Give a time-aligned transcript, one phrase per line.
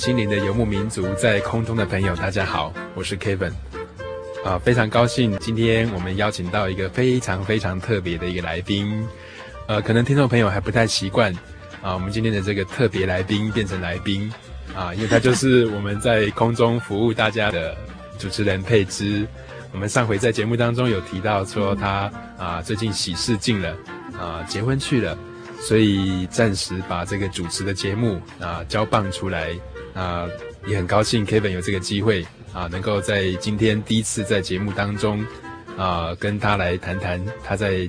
[0.00, 3.52] 心灵的游牧民族，在空中的朋友，大家好，我是 Kevin，
[4.42, 9.06] 啊，非常高兴今天我们邀请到一个非常非常特别的一个来宾，
[9.66, 11.30] 呃，可能听众朋友还不太习惯，
[11.82, 14.32] 啊，我们今天的这个特别来宾变成来宾，
[14.74, 17.76] 啊，因为他就是我们在空中服务大家的
[18.18, 19.26] 主持人佩芝，
[19.70, 23.76] 我们上回在节目当中有提到说他啊最近喜事进了，
[24.18, 25.14] 啊结婚去了，
[25.60, 29.54] 所以暂时把这个主持的节目啊交棒出来。
[29.94, 30.26] 啊，
[30.66, 35.24] 也很高兴 Kevin 有这个机会啊，能够在今天第一次在节目当中
[35.76, 37.88] 啊，跟他来谈谈他在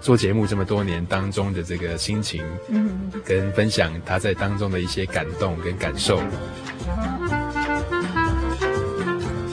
[0.00, 6.20] 做节目这么多年当中的这个心情，嗯，跟分享他在当中的一些感动跟感受。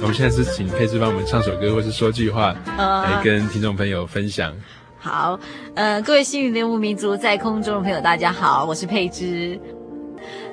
[0.01, 4.53] 我们现在是请佩芝帮我们唱首歌，或是说句话，来跟听众朋友分享。
[4.97, 5.39] 好，
[5.75, 9.59] 呃，各位心灵的游牧民族在空中的朋友，大家好，我是佩芝。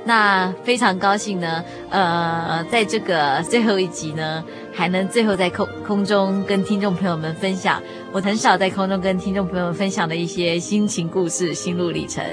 [0.08, 4.42] 那非常高兴呢，呃，在这个最后一集呢，
[4.72, 12.24] 还能最后在空空中跟听众朋友们分享，我很少在空中跟听众朋友们分享的一些心情故事、心路历程。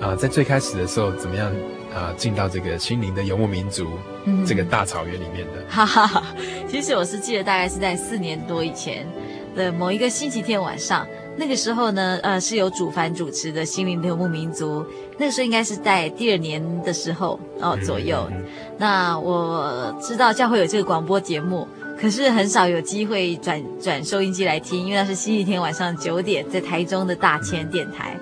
[0.00, 1.52] 啊，在最开始的时候怎么样？
[1.94, 3.86] 啊，进到这个心灵的游牧民族，
[4.24, 5.64] 嗯，这个大草原里面的。
[5.68, 6.22] 哈哈哈，
[6.68, 9.06] 其实我是记得，大概是在四年多以前
[9.54, 11.06] 的某一个星期天晚上，
[11.36, 14.84] 那个时候呢，呃，是由主凡主持的心灵的游牧民族。
[15.18, 18.26] 那个时候应该是在第二年的时候哦左右。
[18.30, 18.74] 嗯嗯嗯。
[18.78, 21.68] 那我知道教会有这个广播节目，
[22.00, 28.16] 可是很少有机会转转收音机来听，因为那是星期天晚上九点，在台中的大千电台。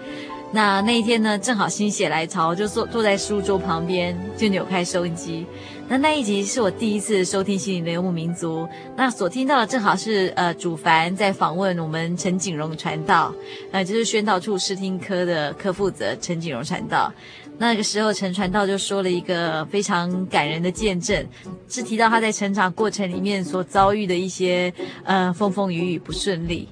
[0.51, 5.47] 那那一天呢，正好心血来潮，就坐坐在书桌旁边，就扭开收音机。
[5.91, 8.65] 那那一集是我第一次收听《心灵的游牧民族》，
[8.97, 13.33] 那所听到的正好是呃主凡在访问我们陈景荣传道，
[13.73, 17.13] 呃就是宣道处视听科的科负责陈景荣传道。
[17.59, 21.27] 那个时候陈传道就说了一个非常感人的见证，
[21.69, 24.73] 是提到他在成长过程里面所遭遇的一些
[25.05, 26.69] 呃风风雨雨不顺利。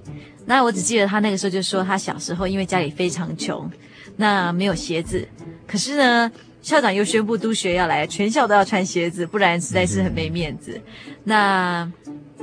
[0.46, 3.68] 那我只记得他那个时候就说，他小时候因为家里非常穷，
[4.16, 5.26] 那没有鞋子。
[5.66, 6.30] 可是呢，
[6.62, 10.80] 校长又宣布督学要来，全校都要穿鞋子，不然实在是很没面子。
[11.24, 11.90] 那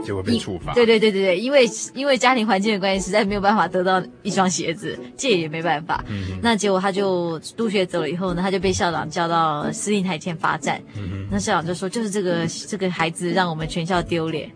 [0.06, 0.74] 就会被处罚。
[0.74, 6.04] 对对对对对，因为因为家庭环境的关系，实在没有办法得到一双鞋子，借也没办法。
[6.08, 10.82] 嗯、那结果他就督学走了以后呢，他就被校长叫到司令台前罚站。
[10.98, 14.52] 嗯、哼那校长就说，就是这个这个孩子让我们全校丢脸。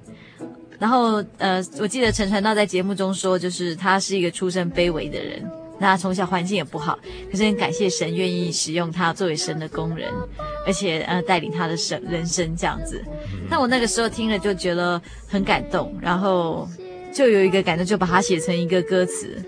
[0.79, 5.43] 然后，呃，我记得陈传道在节目中说，就是他是一个出身卑微的人，
[5.79, 6.97] 那他从小环境也不好，
[7.31, 10.11] 可是很感谢神愿意使用他作为神的工人，
[10.65, 13.03] 而且呃带领他的神人生这样子。
[13.49, 16.67] 那我那个时候听了就觉得很感动，然后
[17.13, 19.41] 就有一个感动，就把它写成一个歌词，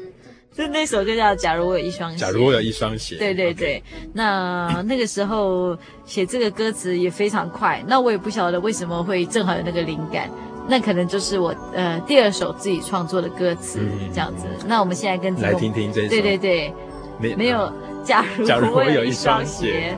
[0.54, 2.18] 就那首歌叫《假如我有一双鞋》。
[2.20, 3.16] 假如我有一双鞋。
[3.18, 3.82] 对对对.
[4.14, 10.30] 那那个时候写这个歌词也非常快，那我也不晓得为什么会正好有那个灵感。
[10.70, 13.80] 那可能就是我呃第二首自己创作的歌词
[14.14, 14.46] 这样子。
[14.48, 16.10] 嗯、那我们现在跟来听听这首。
[16.10, 16.74] 对对对，
[17.20, 17.72] 没没有。
[18.04, 19.98] 假如假如我有一双鞋，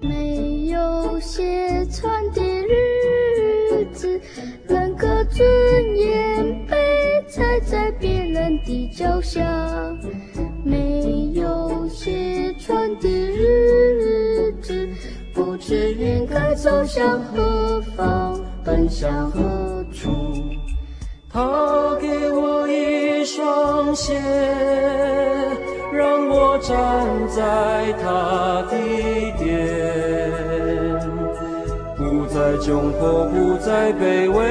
[0.00, 4.20] 没有鞋穿的日子，
[4.66, 6.76] 人格尊严被
[7.28, 7.88] 踩在。
[8.00, 9.42] 别人的脚下，
[10.62, 14.88] 没有鞋穿的日子，
[15.38, 20.10] 不知应该走向何方，奔向何处。
[21.32, 24.20] 他给我一双鞋，
[25.92, 28.72] 让我站在他的
[29.38, 29.48] 殿，
[31.96, 34.42] 不再窘迫，不再卑微，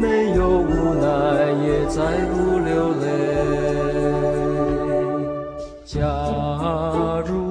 [0.00, 1.04] 没有无奈，
[1.66, 2.00] 也再
[2.32, 2.70] 不流
[3.02, 3.04] 泪。
[5.84, 6.00] 假
[7.26, 7.41] 如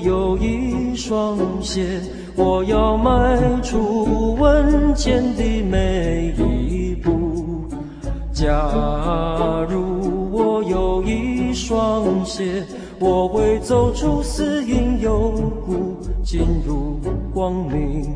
[0.00, 2.00] 有一双鞋。
[2.36, 7.68] 我要迈出稳健的每一步。
[8.32, 8.46] 假
[9.68, 12.64] 如我有一双鞋，
[12.98, 15.32] 我会走出死荫幽
[15.66, 16.98] 谷，进入
[17.34, 18.08] 光明。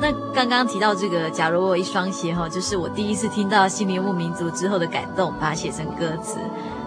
[0.00, 6.38] 那刚刚提到这个，假如我有一双鞋哈，就是我第一次听到《心灵游牧民族》之后的感动，把它写成歌词。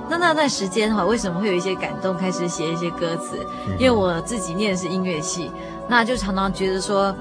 [0.09, 3.37] 那那段时间哈，为什么会有一些感动，开始写一些歌词？
[3.79, 5.49] 因为我自己念的是音乐系，
[5.89, 7.15] 那就常常觉得说，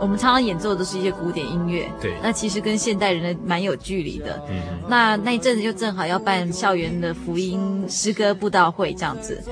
[0.00, 4.40] 我们常常演奏的都是一些古典音乐，对，那其实跟现代人的蛮有距离的。
[4.48, 9.42] 嗯，那那一阵子就正好要办校园的福音诗歌布道会这样子，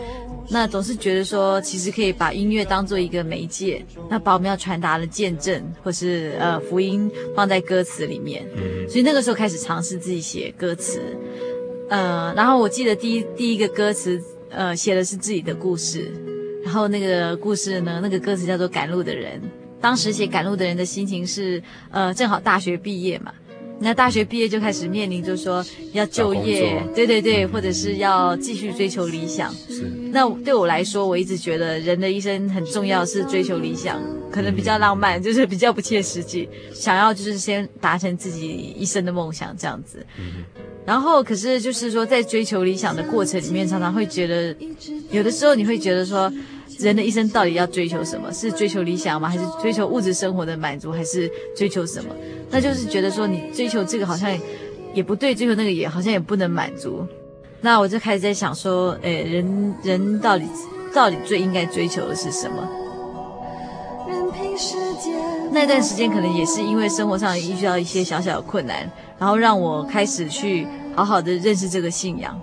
[0.49, 8.47] 那总是觉得说，其实可以把音乐当做一个媒介，那把我们要传达的见证或是呃福音放在歌词里面。
[8.56, 11.03] 嗯，所以那个时候开始尝试自己写歌词。
[11.88, 16.11] 呃，然后我记得第一第一个歌词，呃，写的是自己的故事，
[16.65, 19.41] 然后那个故事呢，那个歌词叫做《赶路的人》。
[19.81, 23.33] 当时写《赶路的人》的心情是，呃，正好大学毕业嘛，
[23.78, 29.52] 那大学毕业就开始面临，就是说要就业，对对对，或者是要继续追求理想。
[29.69, 29.82] 是。
[30.12, 34.00] 那对我来说，我一直觉得人的一生很重要是追求理想，
[34.31, 40.05] 可能比较浪漫，就是比较不切实际，想要就是先达成自己一生的梦想这样子。
[40.19, 40.44] 嗯。
[40.87, 44.56] 然后，可是就是说，在追求理想的过程里面，常常会觉得，
[45.11, 46.32] 有的时候你会觉得说，
[46.78, 48.32] 人的一生到底要追求什么？
[48.32, 49.28] 是追求理想吗？
[49.28, 50.93] 还是追求物质生活的满足？
[50.93, 52.14] 还是追求什么？
[52.50, 54.31] 那就是觉得说，你追求这个好像
[54.94, 57.06] 也不对，追求那个也好像也不能满足。
[57.61, 60.44] 那我就开始在想说，诶，人人到底
[60.94, 62.69] 到底最应该追求的是什么？
[65.52, 68.90] 那段时间可能也是因为生活上遇到一些小小的困难。
[69.19, 72.38] 然后让我开始去好好的认识这个信仰，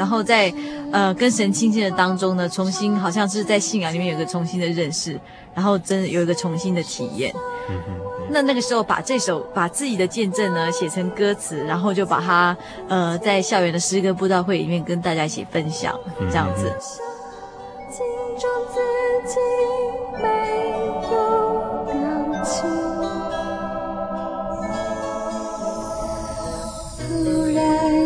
[0.00, 0.50] 然后在
[0.92, 5.20] 呃跟神亲近的当中呢，重新好像是在信仰里面有个重新的认识，
[5.54, 7.30] 然后真的有一个重新的体验。
[7.68, 7.92] 嗯哼。
[8.30, 12.56] 那那个时候把这首把自己的见证呢写成歌词，然后就把它
[12.88, 15.94] 呃在校园的诗歌布道会里面跟大家一起分享，
[16.30, 16.72] 这样子。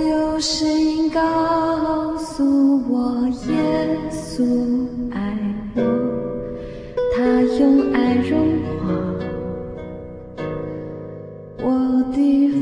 [0.09, 1.64] 有声音告诉
[3.05, 3.53] 我，耶
[4.11, 4.43] 稣
[5.13, 5.21] 爱
[5.77, 5.79] 我，
[7.15, 8.33] 他用爱融
[8.79, 8.89] 化
[11.59, 11.67] 我
[12.15, 12.17] 的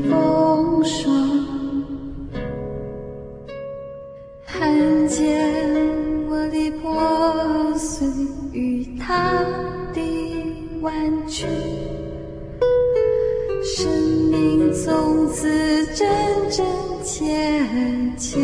[0.09, 1.07] 风霜，
[4.45, 5.49] 看见
[6.29, 8.05] 我的破碎
[8.51, 9.45] 与他
[9.93, 10.01] 的
[10.81, 10.91] 完
[11.25, 11.49] 全，
[13.63, 13.89] 生
[14.29, 16.05] 命从此真
[16.49, 16.65] 真
[17.01, 17.23] 切
[18.17, 18.41] 切，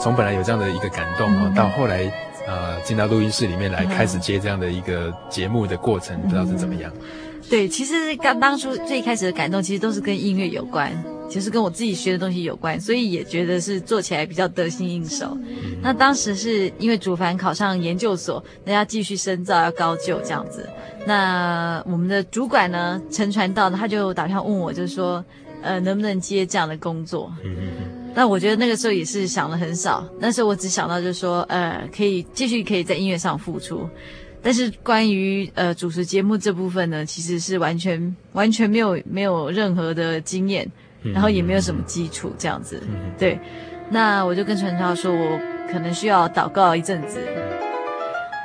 [0.00, 2.10] 从本来有这样的一个感动啊，到后来
[2.46, 6.90] 呃进到录音室里面来，开始接这样的一个节目的过程，不知道是怎么样？
[7.50, 10.90] 对，其实刚当初最开始的感动，其实都是跟音乐有关。
[11.28, 15.38] 其实跟我自己学的东西有关，所以也觉得是做起来比较得心应手。
[15.80, 20.68] 那当时是因为主凡考上研究所，那要继续深造，要高就这样子。
[21.06, 25.24] 那我们的主管呢，陈传道呢，他就打电话问我，就是说，
[25.62, 27.32] 呃，能不能接这样的工作？
[28.14, 33.88] 那我觉得那个时候也是想的很少，那时候我只想到就是说，呃，可以继续可以在音乐上付出，
[34.42, 40.70] 但是关于呃主持节目这部分呢，其实是完全完全没有没有任何的经验。
[41.02, 42.78] 然后也没有什么基础，这样子，
[43.18, 43.40] 对。
[43.88, 45.40] 那我就跟陈超说，我
[45.72, 47.18] 可能需要祷告一阵子。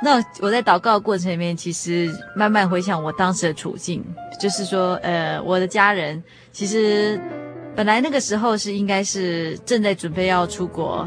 [0.02, 4.02] 那我在祷告的过程里面，其实慢慢回想我当时的处境，
[4.40, 7.20] 就是说，呃，我的家人其实
[7.76, 11.06] 本来那个时候是应该是正在准备要出国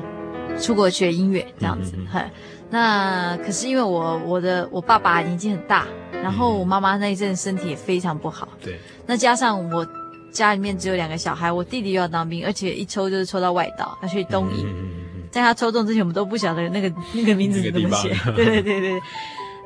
[0.59, 1.93] 出国学音乐这样子。
[1.97, 2.31] 嗯嗯嗯，
[2.69, 8.47] 那可是因为我我的我爸爸年纪很大，然后我妈妈那一阵身体也非常不好。
[8.63, 9.85] 对，那加上我
[10.31, 14.67] 家里面只有两个小孩，我弟弟又要当兵，而且一抽就是抽到外岛，要去东营。
[14.67, 18.99] 嗯嗯嗯嗯在他抽中之前，我们都不晓得那个那个名字怎么写对对对。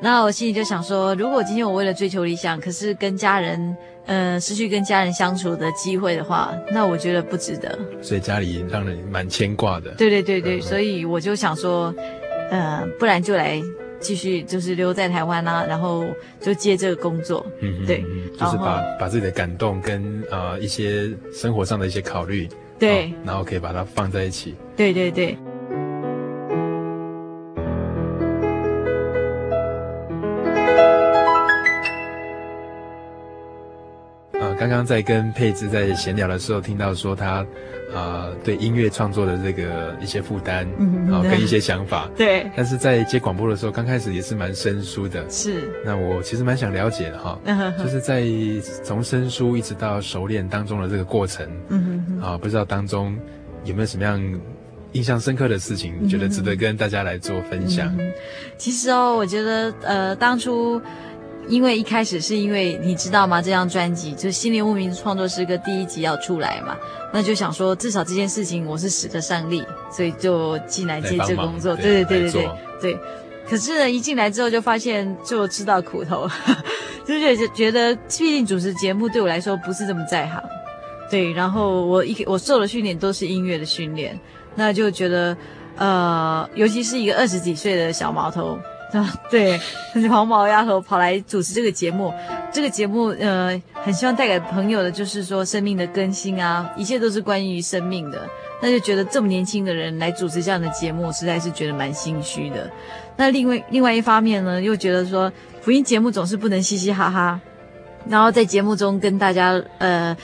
[0.00, 7.78] 然后我心里就想说，如果今天我为了追求理想，可是跟家人，呃，失去跟家人相处的机会的话，那我觉得不值得。
[8.02, 9.90] 所以家里让人蛮牵挂的。
[9.92, 11.94] 对对对对，嗯所以我就想说，
[12.50, 13.62] 呃，不然就来
[14.00, 16.04] 继续就是留在台湾啊，然后
[16.40, 17.46] 就接这个工作。
[17.60, 22.46] 嗯嗯，对嗯就是把把自己的感动跟呃一些生活上的一些考虑，
[22.78, 24.54] 对哦然后可以把它放在一起。
[24.76, 25.38] 对对对。
[34.64, 37.44] 刚刚在跟佩芝在闲聊的时候，听到说他，
[37.92, 45.22] 呃，对音乐创作的这个一些负担，嗯然后、跟一些想法， 对，但是在接广播的时候，刚开始也是蛮生疏的。
[45.28, 47.38] 是，那我其实蛮想了解的哈，
[47.78, 48.24] 就是在
[48.82, 53.14] 从生疏一直到熟练当中的这个过程，嗯哼哼，啊，不知道当中
[53.64, 54.40] 有没有什么样
[54.92, 57.94] 印象深刻的事情，觉得值得跟大家来做分享？
[57.98, 58.10] 嗯
[58.56, 60.80] 其实哦，我觉得呃，当初
[61.48, 63.40] 因为一开始是因为你知道吗？
[63.40, 66.76] 这张专辑就是《心灵牧民创作诗歌》第一集要出来嘛，
[67.12, 71.74] 那就想说至少这件事情我是使得上力，所以就进来接这个工作。
[71.76, 72.98] 对对对对对对。
[73.48, 76.28] 可是呢，一进来之后就发现就吃到苦头，
[77.06, 80.42] 就是觉得毕竟主持节目对我来说不是这么在行。
[81.10, 84.18] 对，然后我一我受的训练都是音乐的训练，
[84.54, 85.36] 那就觉得。
[85.76, 88.56] 呃，尤其是一个二十几岁的小毛头，
[88.96, 89.58] 啊， 对，
[90.08, 92.12] 黄毛丫头跑来主持这个节目，
[92.52, 98.28] 这个节目呃，很希望带给朋友的就是说生命的更新啊，一切都是关于生命的，
[98.62, 102.70] 那就觉得这么年轻的人来主持这样的节目，实在是觉得蛮心虚的。
[103.16, 107.40] 那另外另外一方面呢，又觉得说福音节目总是不能嘻嘻哈哈，
[108.08, 110.16] 然后在节目中跟大家呃。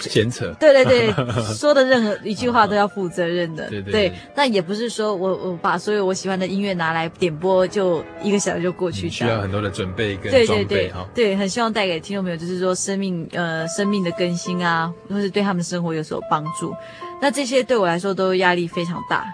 [0.00, 1.12] 闲扯，对对对，
[1.54, 3.68] 说的任何一句话都要负责任的。
[3.68, 9.08] 对对，对，对，那也不是说我我把所有我喜欢的音乐拿来点播，就一个小时就过去。
[9.08, 11.06] 需要很多的准备跟对对对哈。
[11.14, 16.74] 对，很希望带给听众朋友，就是说生命呃生命的更新啊，或是对他们生活有所帮助。
[17.20, 19.26] 那这些对我来说都压力非常大，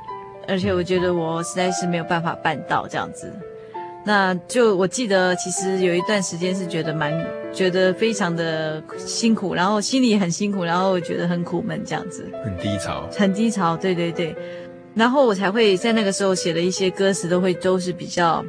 [0.48, 3.32] 而且我觉得我实在是没有办法办到这样子。
[4.06, 7.12] 那就我记得，其实有一段时间是觉得蛮
[7.52, 14.32] 觉得非常的辛苦，然后心里也很辛苦，然后觉得很苦闷这样子，很低潮，很低潮，对对对，
[14.94, 18.44] 然后我才会在那个时候写的一些歌词都会都是比较，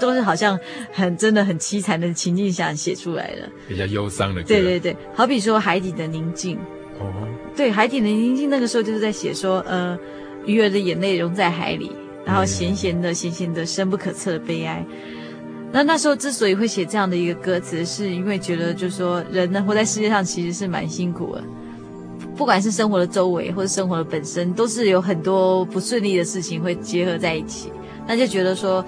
[0.00, 0.58] 都是好像
[0.92, 6.58] 很真的很凄惨的情境下写出来的，比较忧伤的歌，对对对，好比说海底的宁静，
[6.98, 7.06] 哦，
[7.56, 9.96] 对，海底的宁静那个时候就是在写说，呃，
[10.44, 11.92] 鱼儿的眼泪融在海里。
[12.28, 14.84] 然后咸咸的、咸咸的、深不可测的悲哀。
[15.72, 21.42] 那那时候之所以会写这样的一个歌词，是因为觉得就是说，人呢活在世界上其实是蛮辛苦的，
[22.36, 27.72] 不管是生活的周围或者生活的本身，都是有很多不顺利的事情会结合在一起。
[28.06, 28.84] 那就觉得说，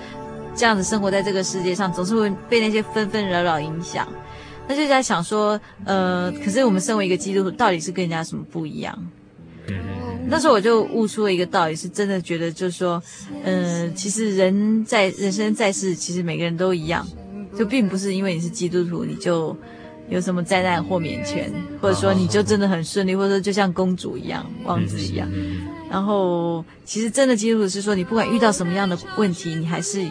[0.55, 4.07] 这样子生活在这个世界上，总是会被那些纷纷扰扰影响。
[4.69, 8.97] 那就在想说，呃，可是我们身为一个基督徒，到底是跟人家什么不一样？
[10.29, 13.03] 那时候我就悟出了一个道理，是真的觉得就是说，
[13.45, 17.07] 嗯、呃，其实人在人生在世，其实每个人都一样，
[17.59, 19.57] 就并不是因为你是基督徒，你就
[20.09, 25.29] 有什么灾难豁免权，或者说你就真的很顺利，或者说就像公主一样、王子一样。
[25.91, 30.07] 然后，其实真的基督徒是说，你不管遇到什么样的问题，你还是。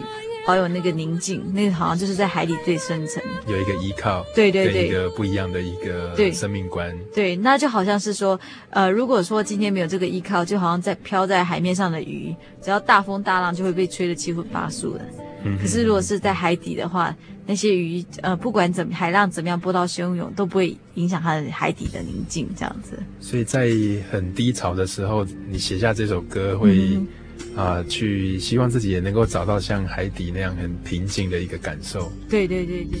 [0.50, 8.38] 保有那个宁静，那个好像就是在海底最深层，有一个依靠，对对对，一个不一样的一个生命观，对，对，那就好像是说，
[8.70, 15.04] 呃，如果说今天没有这个依靠，就好像在飘在海面上的鱼，只要大风大浪就会被吹得七荤八素的。
[15.44, 17.14] 嗯，可是如果是在海底的话，
[17.46, 22.98] 那些鱼，呃，不管怎么海浪怎么样波涛汹涌，都不会影响它的海底的宁静，这样子。
[23.20, 23.70] 所以在
[24.10, 26.74] 很低潮的时候，你写下这首歌会。
[26.76, 27.06] 嗯
[27.56, 32.10] 啊、呃，去希望自己也能够找到像海底那样很平静的一个感受。
[32.28, 33.00] 对对对对。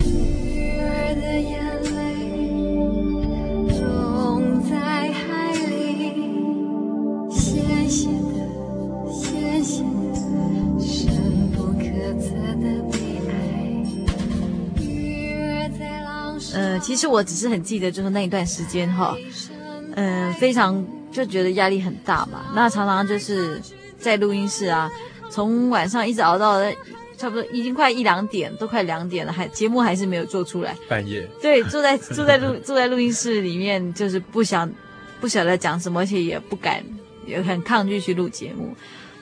[0.00, 1.60] 鱼儿的眼
[1.94, 1.96] 泪
[3.78, 4.72] 融在
[5.12, 6.12] 海里，
[7.30, 8.34] 咸咸的，
[9.12, 10.16] 咸咸的，
[10.80, 10.96] 深
[11.52, 11.84] 不可
[12.18, 12.26] 测
[12.62, 13.30] 的悲哀。
[14.82, 14.84] 鱼
[15.34, 16.60] 儿在浪上。
[16.60, 19.14] 呃，其实我只是很记得，就是那一段时间哈。
[19.98, 22.52] 嗯、呃，非常就觉得压力很大嘛。
[22.54, 23.60] 那常常就是
[23.98, 24.88] 在录音室啊，
[25.28, 26.62] 从晚上一直熬到
[27.16, 30.76] 差不多已经快一两点，都快两点了，还节目还是没有做出来。
[30.88, 31.28] 半夜。
[31.42, 34.70] 对，坐在坐在录坐在录音室里面，就是不想
[35.20, 36.80] 不晓得讲什么，而且也不敢，
[37.26, 38.72] 也很抗拒去录节目。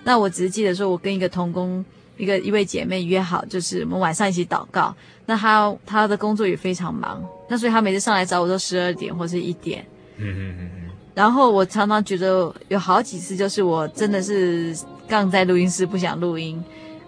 [0.05, 1.83] 那我只是记得说，我跟一个同工，
[2.19, 4.95] 一个一位姐妹约好，就是我们晚上一起祷告。
[5.25, 9.85] 那她她的工作也非常忙，那所以她每次上来找我都十二点或是一点。
[10.19, 10.91] 嗯嗯嗯嗯。
[11.15, 14.77] 然后我常常觉得有好几次，就是我真的是
[15.09, 16.63] 杠在录音室不想录音，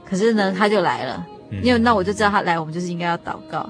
[0.09, 1.27] 可是呢，他就来了，
[1.63, 3.69] 因为那我就知道他来，我们就是应该要祷告。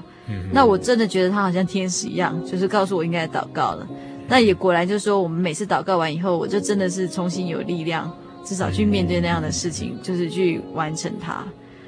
[0.51, 3.87] 那我真的觉得他好像天使一样，就是告诉我应该祷告了。
[4.27, 8.11] 那也果然就是说，我们每次祷告完以后，我就真的是重新有力量。
[8.41, 11.43] 至少去面对那样的事情，嗯、就是去完成它。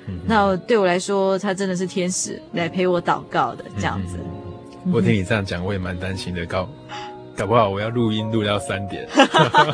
[0.05, 4.17] 嗯、那对我来说，他真的是天使来陪我祷告的这样子。
[4.85, 6.69] 嗯、我听你这样讲，我也蛮担心的，搞
[7.35, 9.07] 搞不好我要录音录到三点。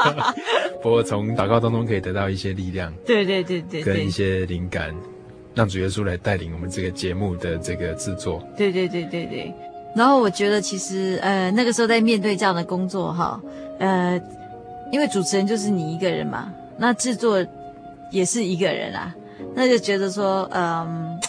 [0.81, 4.93] 不过从祷告当中可以得到一些力量，对对对对，跟一些灵感，
[5.53, 8.41] 让主耶稣来带领我们这个节目的这个制作。
[8.55, 9.53] 对对对对对。
[9.95, 13.41] 然后我觉得其实呃那个时候在面对这样的工作哈，
[13.79, 14.21] 呃，
[14.91, 16.53] 因为主持人就是你一个人嘛。
[16.77, 17.43] 那制作
[18.11, 19.15] 也是一个人啊，
[19.55, 21.19] 那就觉得说，嗯，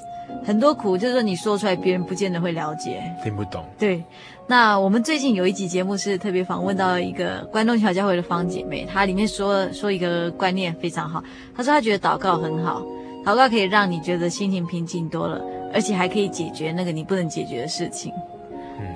[0.45, 3.65] 很多苦，就是说你说出来，别人不见得会了解，听不懂。
[3.79, 4.05] 对，
[4.51, 11.23] 那我们最近有一集节目是特别访问到一个关东桥教会的方姐妹，她里面说说一个观念非常好，
[11.55, 12.83] 她说她觉得祷告很好，
[13.27, 15.39] 祷告可以让你觉得心情平静多了，
[15.75, 18.11] 而且还可以解决那个你不能解决的事情。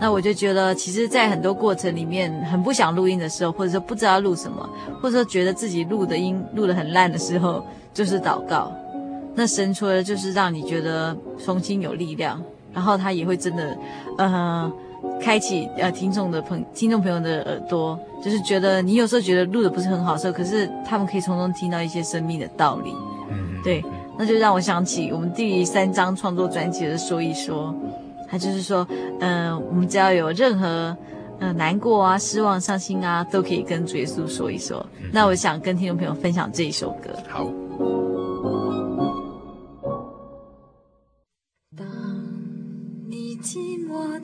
[0.01, 4.67] 那我就觉得，其实，在很多过程里面，很不想录音的时候，或者说不知道录什么，
[5.03, 8.73] 或者说觉得自己录的音录得很烂的时候，就是祷告。
[9.35, 12.41] 那神除了就是让你觉得重新有力量，
[12.73, 13.77] 然后他也会真的，
[14.19, 14.73] 呃，
[15.21, 22.93] 开启呃听众的朋听众朋友的耳朵，就是觉得你有时候觉得录的不是很好可是他们可以从中听到一些生命的道理。
[23.31, 23.85] 嗯，对，
[24.19, 27.75] 那就让我想起我们第三张创作专辑的说一说。
[28.29, 28.87] 他就是说，
[29.21, 30.67] 嗯、呃，我们只要有任何，
[31.39, 34.85] 嗯、呃，难过啊、失望、伤心啊，都可以跟主耶稣说一说。
[35.03, 37.11] 嗯、那我想跟听众朋友分享这一首歌。
[37.29, 37.47] 好。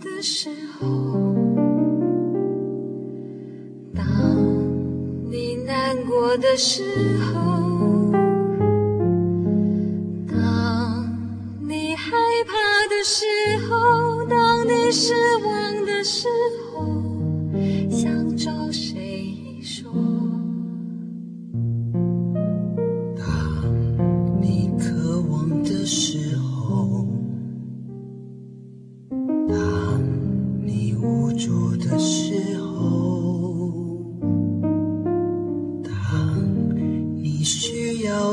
[0.00, 0.86] 的时候，
[3.94, 4.04] 当
[5.30, 6.82] 你难过的时
[7.18, 8.12] 候。
[10.30, 11.08] 当
[11.66, 12.12] 你害
[12.46, 12.52] 怕
[12.88, 13.24] 的时
[13.68, 16.28] 候，当你失望的时
[16.72, 16.86] 候，
[17.90, 18.70] 想找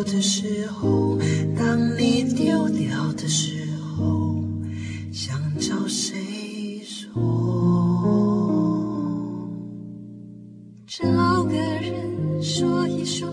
[0.04, 1.18] 的时候，
[1.58, 3.66] 当你丢掉的时
[3.98, 4.44] 候，
[5.12, 7.14] 想找谁说？
[10.88, 13.30] 找个人说一说，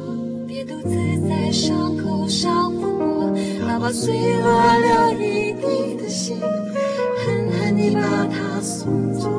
[0.46, 0.94] 别独自
[1.28, 3.32] 在伤口上火。
[3.66, 9.30] 哪怕碎落了一地的心，狠狠地把它送走。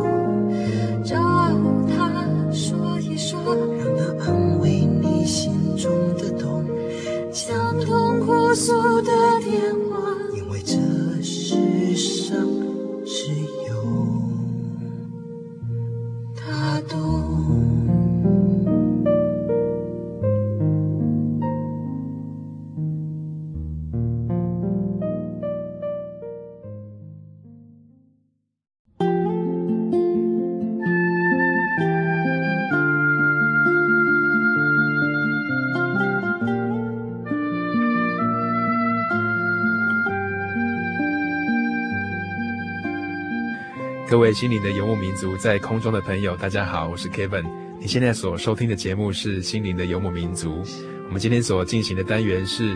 [44.24, 47.44] 位心灵的游牧民族，在空中的朋友，大家好，我是 Kevin。
[47.78, 50.64] 你现在所收听的节目是心灵的游牧民族。
[51.08, 52.74] 我们今天所进行的单元是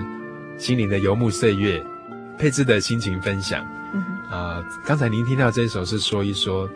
[0.58, 1.82] 心灵的游牧岁月，
[2.38, 3.66] 佩芝的心情分享。
[4.30, 6.70] 啊、刚才您听到这一首是说一说，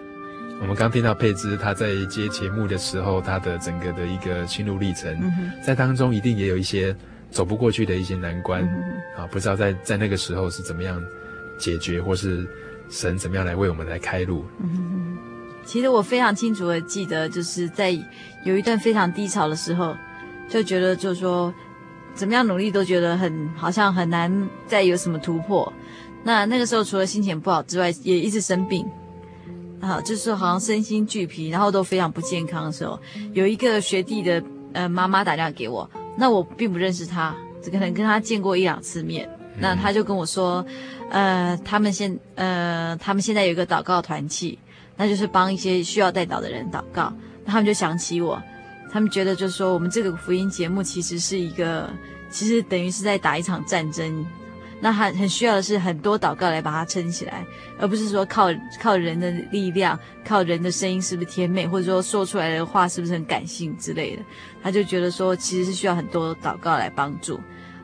[0.61, 6.95] 我们刚听到佩芝她在接节目的时候，她的整个的一个心路历程，嗯、在当中一定也有一些
[7.29, 8.63] 走不过去的一些难关。
[8.63, 11.03] 嗯、啊，不知道在在那个时候是怎么样
[11.59, 12.47] 解决，或是。
[12.91, 14.43] 神怎么样来为我们来开路？
[14.59, 15.17] 嗯，
[15.65, 17.89] 其实我非常清楚的记得，就是在
[18.43, 19.95] 有一段非常低潮的时候，
[20.49, 21.53] 就觉得就是说，
[22.13, 25.71] 怎么样努力都觉得很好像很难再有什么突破。
[26.23, 28.85] 那那个时候除了心情不好之外，也一直生病，
[29.79, 32.99] 啊，就是好像身心俱疲，然后都非常不健康的时候，
[33.33, 39.29] 有一个学弟的呃妈妈打电话给我，那我并不认识他，只可能跟他见过一两次面。
[39.61, 40.65] 那他就跟我说，
[41.11, 44.57] 呃，他们现呃，他们现在有一个祷告团契，
[44.97, 47.13] 那就是帮一些需要代祷的人祷告。
[47.45, 48.41] 那他们就想起我，
[48.91, 51.89] 他们觉得就是说我们这个福音节目其实是一个，
[52.31, 54.25] 其实等于是在打一场战争。
[54.83, 57.45] 那很很需要的是很多祷告来把它撑起来，
[57.77, 58.47] 而不是说靠
[58.81, 64.23] 靠人的力量，靠人的声音是不是甜美，或者说说出来的话是不是很感性之类的。
[64.63, 67.39] 他就觉得说其实是需要很多祷告来帮助。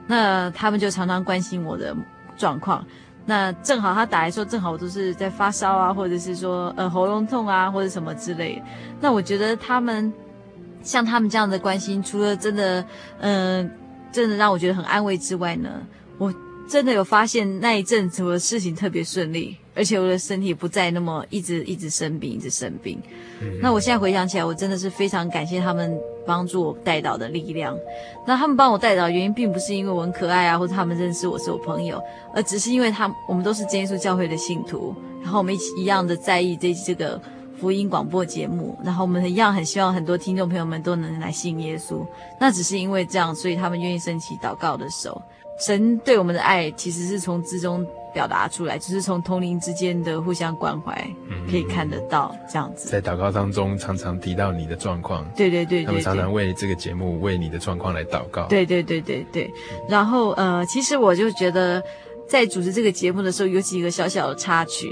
[0.07, 1.95] 那他们就常常关心我的
[2.35, 2.83] 状况。
[3.25, 8.63] 那正好他打来说，正好我都是在发烧啊，或者是说呃喉咙痛啊，或者什么之类。
[8.99, 10.11] 那我觉得他们
[10.81, 12.83] 像他们这样的关心，除了真的
[13.19, 13.69] 嗯、
[14.11, 15.69] 真的让我觉得很安慰之外呢，
[16.17, 16.33] 我。
[16.69, 22.99] 真的有发现那一阵子我的事情特别顺利，而且我的身体不再那么一直一直生病，一直生病。
[23.39, 27.77] 嗯、那我现在回想起来，我真的是非常感谢他们帮助我带导的力量。
[28.25, 32.01] 那他们帮我带导的原因，并不是因为我很可爱啊，或者他们认识我是我朋友，
[32.33, 37.21] 而只是因为他们我们都是真耶稣教会的信徒，然后我们一起一样的在意这这个
[37.59, 42.03] 福音广播节目，然后我们一样很希望很多听众朋友们都能来信耶稣。
[42.39, 45.21] 那只是因为这样，所以他们愿意伸起祷告的手。
[45.59, 47.83] 神对我们的爱其实是从之中
[48.17, 51.08] 表达出来，就是从同龄之间的互相关怀，
[51.47, 52.89] 可以看得到这样子。
[52.89, 55.23] 在祷告当中，常常提到你的状况。
[55.36, 58.47] 对对对对，他们常常为这个节目、为你的状况来祷告。
[58.47, 59.53] 对对对对对。
[59.88, 61.80] 然后呃，其实我就觉得，
[62.27, 64.88] 在主持这个节目的时候，有几个小小的插曲，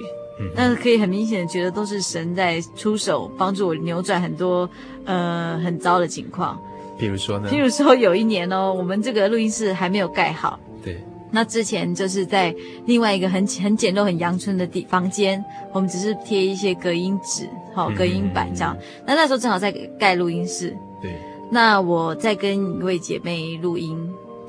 [0.56, 4.70] 但是可以很明显的觉得都是神在出手，帮助我扭转很多
[5.06, 6.62] 呃很糟的情况。
[7.00, 7.50] 比如说呢？
[7.50, 10.60] 譬如说有一年哦，我们这个录音室还没有盖好。
[11.36, 11.40] 对。
[11.40, 15.44] 那之前就是在另外一个很很简陋、很阳春的地房间，
[15.74, 18.76] 我们只是贴一些隔音纸、好隔音板这样。
[18.76, 19.04] 嗯嗯嗯。
[19.06, 20.76] 那那时候正好在盖录音室。
[21.02, 21.12] 对。
[21.52, 23.98] 那我在跟一位姐妹录音。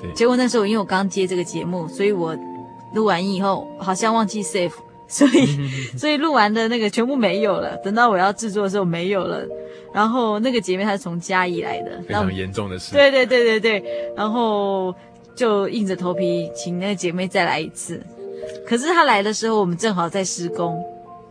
[0.00, 0.10] 对。
[0.12, 2.36] 结果那时候因为我刚接这个节目，所以我
[2.94, 4.72] 录完音以后好像忘记 save，
[5.08, 5.68] 所以
[5.98, 7.76] 所以录完的那个全部没有了。
[7.78, 9.44] 等到我要制作的时候没有了。
[9.92, 12.92] 然后那个姐妹她是从嘉义来的，非常严重的事。
[12.92, 14.94] 对对对对对，然后
[15.36, 18.02] 就硬着头皮请那个姐妹再来一次。
[18.66, 20.82] 可是她来的时候，我们正好在施工，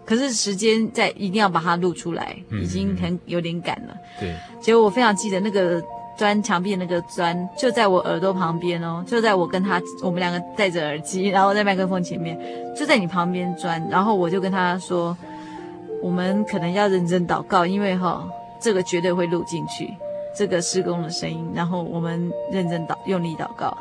[0.06, 3.96] 可是时间在一定要把它录出来，已经很有点赶了。
[4.20, 4.34] 对。
[4.62, 5.84] 结果我非常记得那个
[6.18, 12.40] 钻墙壁那个钻就在我耳朵旁边哦，就在我跟她我们两个戴着耳机， 然后在麦克风前面，
[12.76, 13.86] 就在你旁边钻。
[13.90, 15.18] 然后我就跟她说，
[16.02, 18.26] 我们可能要认真祷告，因为哈。
[18.58, 19.94] 这个绝对会录进去，
[20.36, 21.48] 这个施工的声音。
[21.54, 23.78] 然后我们认真祷，用力祷告，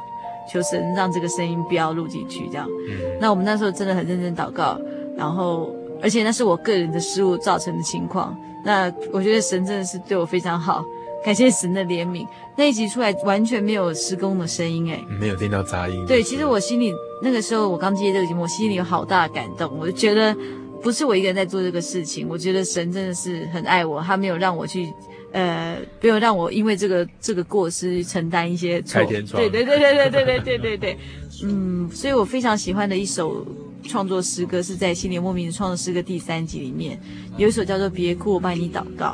[0.51, 2.47] 求神让这个声音不要录进去。
[2.49, 4.79] 这样，嗯，那我们那时候真的很认真祷告。
[5.17, 8.37] 然后，而且那是我个人的失误造成的情况。
[8.65, 10.85] 那我觉得神真的是对我非常好，
[11.25, 12.27] 感谢神的怜悯。
[12.57, 16.05] 那一集出来完全没有施工的声音，哎，没有听到杂音。
[16.07, 20.35] 对，其实我心里那个时候我刚接这个节目，我心里有好大的感动，我就觉得。
[20.83, 24.93] 不是我一个人在做这个事情，我觉得神真的是很爱我，他没有让我去，
[25.35, 29.05] 呃，不要让我因为这个这个过失承担一些错。
[29.05, 29.21] 对
[29.51, 30.99] 对对对对对对对对对，
[31.43, 33.45] 嗯，所以我非常喜欢的一首
[33.83, 36.97] 创作诗歌是在《心里莫名的创作诗歌》第三集里面
[37.37, 39.07] 有一首叫做《别哭，我帮你祷告》。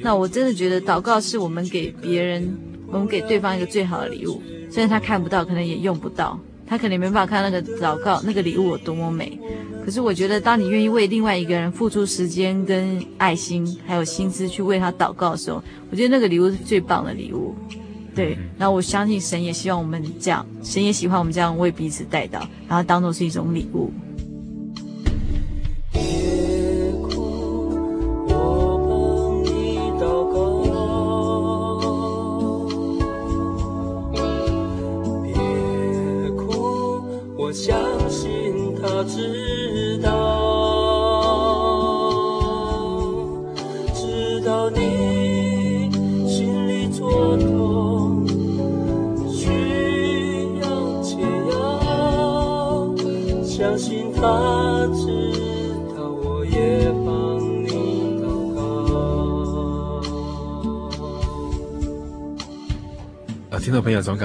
[0.00, 6.40] 那我真的觉得祷告是我们给别人，我们给对方一个最好的礼物，虽然他看不到，可能也用不到。
[6.68, 9.38] 他可能没办法看那个祷告，那个礼物有多么美。
[9.84, 17.54] 可是我觉得，当你愿意为另外一个人付出时间跟爱心，还有心思去为他祷告的时候，我觉得那个礼物是最棒的礼物。
[18.14, 23.90] 对，然后我相信神也希望我们这样，神也喜欢我们这样为彼此带到，然后当做是一种礼物。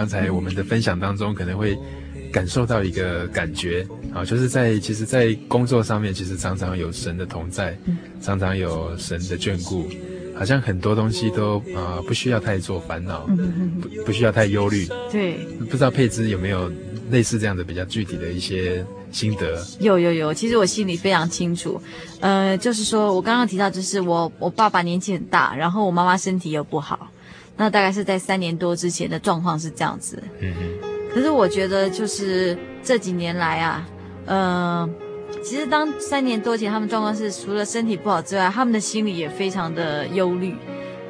[0.04, 1.80] 刚才我们的分享当中，可能会
[2.30, 7.74] 感受到一个感觉啊，就是在其实，在工作上面，其实常常有神的同在，
[8.22, 9.88] 常常有神的眷顾，
[10.36, 13.26] 好像很多东西都啊不需要太做烦恼，
[13.82, 14.86] 不不需要太忧虑。
[15.10, 15.36] 对，
[15.70, 16.70] 不知道佩芝有没有
[17.10, 19.66] 类似这样的比较具体的一些心得？
[19.80, 21.82] 有有有，其实我心里非常清楚，
[22.20, 27.08] 呃，就是说我刚刚提到，就是我我爸爸年纪很大，然后我妈妈身体又不好。
[27.56, 30.90] 那大概是在三年多之前的状况是这样子，嗯嗯。
[31.14, 33.88] 可是我觉得就是这几年来啊，
[34.26, 34.90] 呃，
[35.44, 40.56] 其实当三年多前他们状况是除了身体不好之外，他们的心理也非常的忧虑。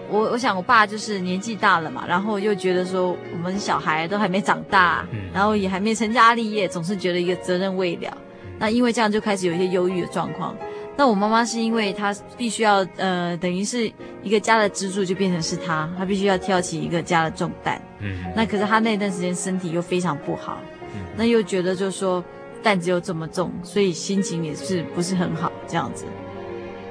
[0.09, 8.15] 我我想我爸就是年纪大了嘛，然后又觉得说我们小孩都还没长大，嗯然后也还没成家立业，总是觉得一个责任未了。
[8.59, 10.53] 那因为这样就开始有一些忧郁的状况。
[10.95, 17.81] 那我妈妈是因为她必须要呃，等于是一个家的支柱就变成是她，她必须要挑起一个家的重担。
[17.99, 20.59] 嗯，那可是她那段时间身体又非常不好，
[20.95, 22.23] 嗯那又觉得就是说
[22.61, 26.05] 担子又这么重，所以心情也是不是很好这样子。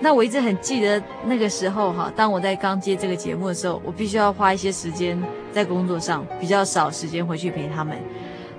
[0.01, 5.17] 那我一直很记得那个时候哈，当我在刚接这个节目的时候，我必须要花一些时间
[5.53, 7.97] 在工作上，比较少时间回去陪他们。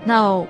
[0.05, 0.41] 那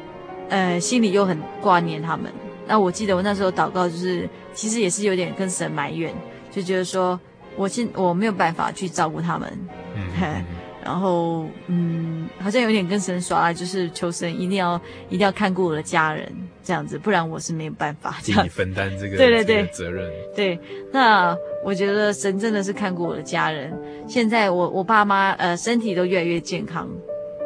[0.50, 2.32] 呃，心里又很挂念他们。
[2.68, 6.14] 那我记得我那时候祷告，就是其实也是有点跟神埋怨，
[6.52, 7.20] 就觉得说
[7.56, 9.52] 我现我没有办法去照顾他们，
[9.96, 10.28] 嗯嘿
[10.84, 16.30] 然后嗯，好像有点跟神耍赖，就是求神一定要一定要看顾我的家人
[16.62, 18.50] 这样子，不然我是没有办法这样替你。
[18.50, 20.12] 分担这个对对对这个责任。
[20.36, 20.60] 对，
[20.92, 23.74] 那我觉得神真的是看顾我的家人。
[24.10, 26.90] 现在我我爸妈呃身体都越来越健康，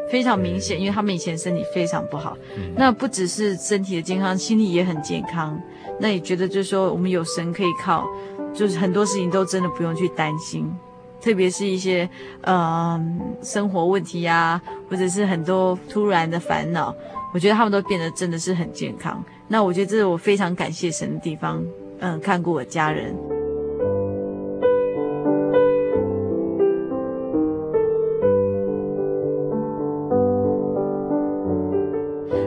[0.09, 2.35] 非常明显，因为他们以前身体非常不好。
[2.57, 5.61] 嗯那不只是身体的健康，心理也很健康。
[5.99, 8.05] 那也觉得就是说我们有神可以靠，
[8.53, 10.71] 就是很多事情都真的不用去担心，
[11.21, 12.07] 特别是一些
[12.41, 13.03] 呃
[13.41, 16.93] 生活问题呀、或者是很多突然的烦恼，
[17.33, 19.23] 我觉得他们都变得真的是很健康。
[19.47, 21.63] 那我觉得这是我非常感谢神的地方。
[21.99, 23.15] 嗯，看顾我家人。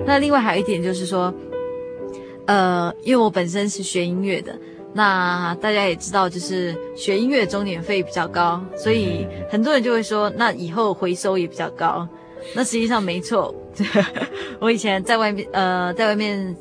[0.06, 1.32] 那另外还有一点就是说，
[2.50, 4.58] 呃，因为我本身是学音乐的，
[4.92, 12.08] 那大家也知道，就是学音乐的钟点费比较高，所以很多人就会说，那以后回收也比较高。
[12.52, 13.54] 那实际上没错，
[14.58, 16.56] 我以前在外面，呃，在外面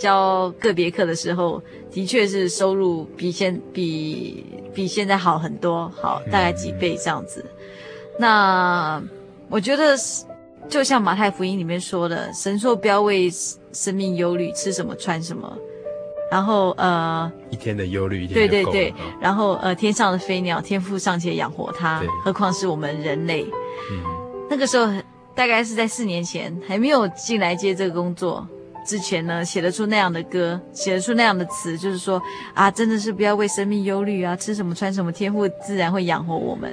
[0.00, 7.44] 教个别课的时候，的确是收入比现比比现在好很多，好大概几倍这样子。
[8.20, 9.02] 那
[9.50, 10.24] 我觉得是。
[10.68, 13.30] 就像马太福音里面说的，神说不要为
[13.72, 15.56] 生命忧虑，吃什么穿什么，
[16.30, 23.44] 然后呃，一天的忧虑，一天对对对然后呃，天上的飞鸟，天父尚且养活它，何况是我们人类？
[23.90, 24.02] 嗯
[24.50, 24.92] 那个时候
[25.34, 28.46] 大概是在四年前，还没有进来接这个工作
[28.86, 32.20] 之前呢，写得出那样的歌，写得出那样的词，就是说
[32.54, 36.72] 啊，真的是不要为生命忧虑啊，吃什么穿什么，天父自然会养活我们。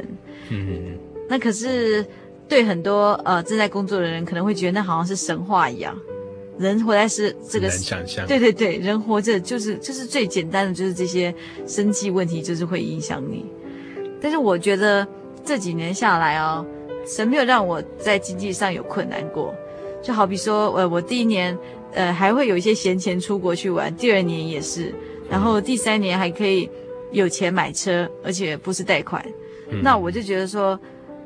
[0.49, 0.99] 嗯嗯
[1.29, 2.05] 那可是。
[2.51, 5.97] 对很多呃正在工作的人，可能会觉得那好像是神话一样。
[6.59, 7.69] 人活在是这个
[8.27, 11.33] 对对对，人活着就是就是最简单的，就是这些
[11.65, 13.45] 生计问题，就是会影响你。
[14.21, 15.07] 但是我觉得
[15.45, 16.65] 这几年下来哦，
[17.07, 19.55] 神没有让我在经济上有困难过。
[20.03, 21.57] 就好比说，呃，我第一年
[21.93, 24.93] 呃还会有一些闲钱出国去玩，第二年也是，
[25.29, 26.69] 然后第三年还可以
[27.13, 29.25] 有钱买车，而且不是贷款。
[29.69, 30.77] 嗯那我就觉得说。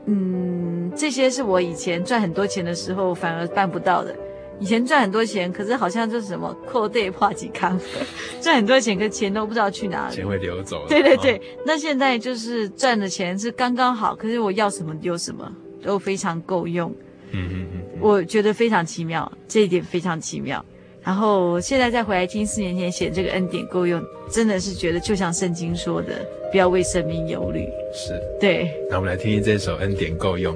[0.06, 4.16] 嗯，这些是我以前赚很多钱的时候反而办不到的。
[4.58, 7.78] 以前赚很多钱，可是好像就是什么扣贷破几康，
[8.40, 10.16] 赚很多钱，可钱都不知道去哪里。
[10.16, 10.88] 钱会流走的。
[10.88, 15.52] 对对对，哦那现在就是赚的钱是刚刚好，可是我要什么有什么，
[15.84, 16.90] 都非常够用。
[17.32, 20.64] 嗯嗯嗯，我觉得非常奇妙，这一点非常奇妙。
[21.06, 26.14] 然后现在再回来听四年前写这个恩典够用，真的是觉得就像圣经说的，
[26.52, 27.70] 不要为生命忧虑。
[27.94, 28.20] 是。
[28.40, 28.70] 对。
[28.90, 30.56] 那我们来听听这首《恩典够用》。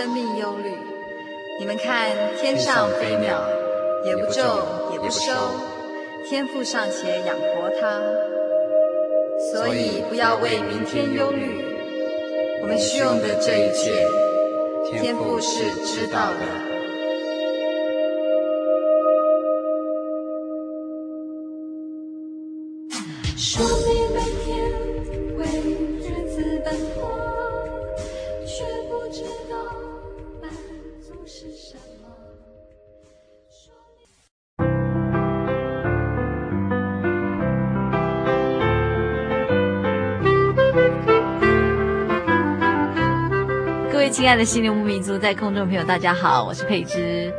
[0.00, 0.72] 生命忧虑。
[1.58, 2.08] 你们看
[2.40, 3.38] 天上飞鸟，
[4.02, 4.42] 也不种，
[4.94, 5.30] 也不收，
[6.26, 8.00] 天父尚且养活它。
[9.52, 11.62] 所以不要为明天忧虑。
[12.62, 14.06] 我们需用的这一切，
[14.90, 16.46] 天父是知道的。
[23.36, 23.62] 说
[44.40, 47.30] 的心灵游牧民族，在空中的朋友，大家好，我是佩芝。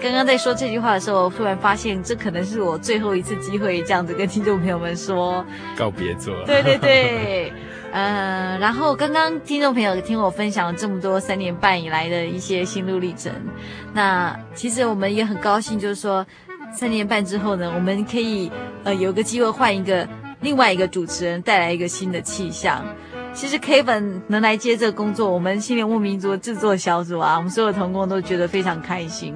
[0.00, 5.44] 刚刚在说这句话的时候，突然发现这可能是我最后一次机会，这样子跟听众朋友们说
[5.76, 6.32] 告别作。
[6.46, 7.52] 对对对，
[7.90, 13.32] 呃，然后刚刚听众朋友听我分享了这么多三年半以来的一些心路历程，
[13.92, 16.24] 那其实我们也很高兴，就是说
[16.72, 18.52] 三年半之后呢，我们可以
[18.84, 20.06] 呃有个机会换一个
[20.42, 22.86] 另外一个主持人，带来一个新的气象。
[23.36, 29.34] 其实 Kevin 能来接这个工作，我们心灵游牧民族的制作小组啊，我们所有同工都觉得非常开心。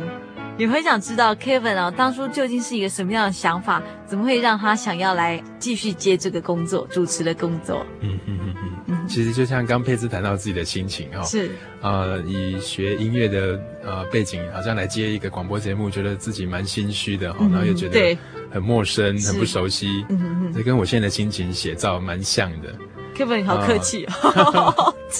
[0.56, 7.84] 也很想知道 Kevin 啊，当初究竟是一个什么样的想法，怎么会让他想要来继续接这个工作，主持的工作？
[8.00, 8.54] 嗯嗯嗯
[8.86, 9.06] 嗯。
[9.06, 11.50] 其实就像刚佩芝谈到自己的心情哈，是
[11.82, 18.18] 呃，以学音乐的呃背景，好像来接一个广播节目，觉得自己蛮心虚的哈，然后又觉得
[18.50, 22.74] 很陌生、很不熟悉，嗯嗯嗯，这跟我现在的心情写照蛮像的。
[23.20, 24.06] Kevin 好客气，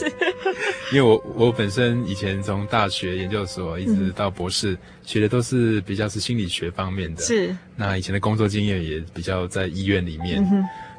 [0.90, 7.20] 因为我我本身以前从大学研究所一直到博士，学的都是比较是心理学方面的。
[7.20, 7.54] 是。
[7.76, 10.42] 那以前的工作经验也比较在医院里面，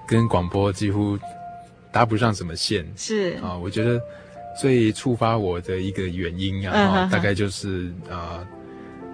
[0.07, 1.17] 跟广播几乎
[1.91, 2.85] 搭不上什么线。
[2.95, 3.35] 是。
[3.41, 3.99] 啊，我觉得
[4.59, 8.45] 最触发我的一个原因啊，大概就是啊，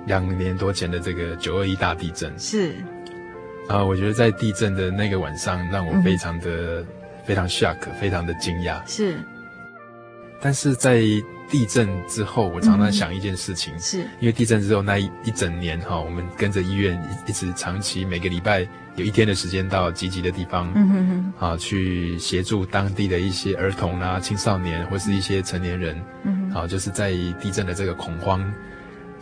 [0.07, 2.37] 两年多前的这个九二一大地震。
[2.37, 2.75] 是。
[3.69, 6.85] 啊，我觉得在地震的那个晚上，让我非常的。
[7.27, 8.79] 非常 shock，非常的惊讶。
[8.87, 9.19] 是，
[10.39, 11.01] 但是在
[11.49, 13.97] 地震之后，我常常想一件事情，嗯、是。
[14.19, 16.95] 因为地震之后那一一整年哈，我们跟着医院
[17.27, 27.11] 一一直长期每个礼拜有一天的时间到积极的地方，嗯哼哼，啊，去协助当地的一些儿童啊、青少年或是一些成年人，嗯，啊，就是在
[27.41, 28.43] 地震的这个恐慌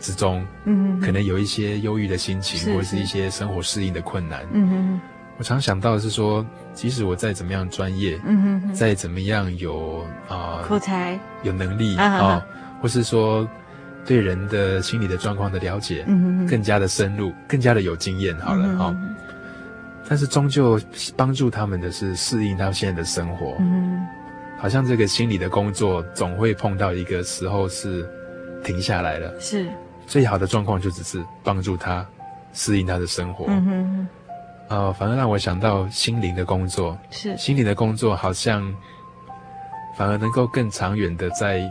[0.00, 2.96] 之中，嗯，可能有一些忧郁的心情，是是或者是。
[2.96, 5.00] 一些生活适应的困难，嗯哼。
[5.38, 12.42] 我常想到的是说，即使我再怎么样专业，嗯哼哼，再怎么样有啊、呃、口才、有能力啊，哦，
[12.80, 13.46] 或是说
[14.06, 19.14] 对人的心理的状况的了解，嗯哼哼，更加的深入，更加的有经验，好了哈、嗯。
[20.08, 20.80] 但是终究
[21.16, 24.06] 帮助他们的是适应他现在的生活，嗯，
[24.56, 28.08] 好像这个心理的工作总会碰到一个时候是
[28.64, 29.66] 停下来了，是
[30.06, 32.06] 最好的状况就只是帮助他
[32.54, 34.08] 适应他的生活，嗯哼。
[34.68, 37.36] 呃，反而让我想到心灵的工作，是。
[37.36, 38.74] 心灵的工作，好像
[39.96, 41.62] 反而能够更长远的，在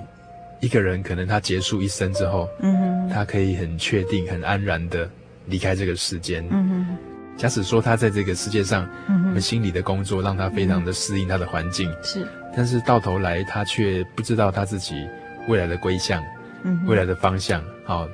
[0.62, 5.10] 一个人可能他结束一生之后，嗯哼，他可以很确定、很安然的
[5.48, 6.98] 离开这个世间，嗯哼。
[7.38, 15.06] 假使说他在这个世界上，嗯们心理的工作让他非常的适应他的环境，是，但是到头来他却不知道他自己
[15.50, 16.24] 未来的归向，
[16.64, 18.08] 嗯，未来的方向，好。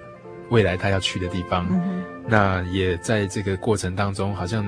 [0.49, 4.65] 未来他要去的地方，嗯、那也在这个过程当中，好像，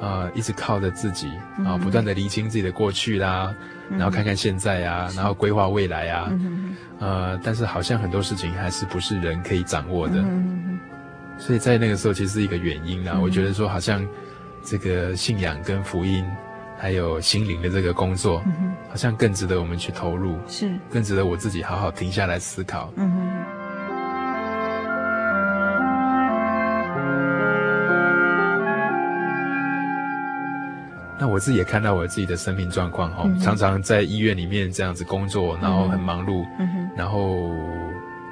[0.00, 3.54] 呃，一直靠着自己啊、呃，不断的厘清自己的过去啦，
[3.88, 10.80] 嗯、然后看看现在啊，然后规划未来啊，嗯，呃，但是好像很多事情还是不是人可以掌握的，嗯，
[11.38, 14.04] 所以在那个时候其实是一个原因啊、嗯，我觉得说好像
[14.64, 16.24] 这个信仰跟福音，
[16.76, 20.68] 还有心灵的这个工作，嗯，好像更值得我们去投入，是。
[20.90, 23.28] 更值得我自己好好停下来思考，嗯。
[31.20, 37.50] 那我自己也看到我自己的生命状况哈，嗯、常常在医院里面这样子工作，然后很忙碌，嗯、然后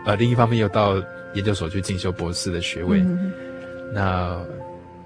[0.04, 0.94] 呃另一方面又到
[1.34, 3.32] 研究所去进修博士的学位，嗯、
[3.92, 4.40] 那